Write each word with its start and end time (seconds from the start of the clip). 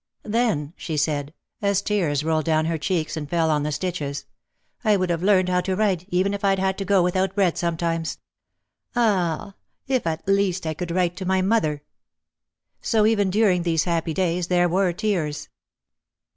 "Then," 0.25 0.73
she 0.77 0.97
said, 0.97 1.31
as 1.61 1.83
tears 1.83 2.23
rolled 2.23 2.45
down 2.45 2.65
her 2.65 2.79
cheeks 2.79 3.15
and 3.15 3.29
fell 3.29 3.51
on 3.51 3.61
the 3.61 3.71
stitches, 3.71 4.25
"I 4.83 4.97
would 4.97 5.11
have 5.11 5.21
learned 5.21 5.47
how 5.49 5.61
to 5.61 5.75
write 5.75 6.07
even 6.09 6.33
if 6.33 6.43
I 6.43 6.49
had 6.49 6.57
had 6.57 6.77
to 6.79 6.85
go 6.85 7.03
without 7.03 7.35
bread 7.35 7.55
sometimes. 7.55 8.17
Ah, 8.95 9.53
if 9.87 10.07
at 10.07 10.27
least 10.27 10.65
I 10.65 10.73
could 10.73 10.89
write 10.89 11.15
to 11.17 11.25
my 11.25 11.43
mother!" 11.43 11.83
So 12.81 13.05
even 13.05 13.29
during 13.29 13.61
these 13.61 13.83
happy 13.83 14.15
days 14.15 14.47
there 14.47 14.67
were 14.67 14.91
tears. 14.91 15.49